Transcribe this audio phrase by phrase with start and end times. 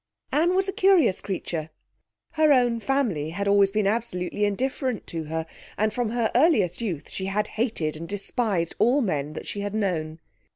[0.31, 1.69] Anne was a curious creature.
[2.31, 5.45] Her own family had always been absolutely indifferent to her,
[5.77, 9.75] and from her earliest youth she had hated and despised all men that she had
[9.75, 10.17] known.